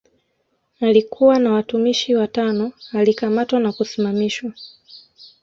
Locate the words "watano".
2.15-2.71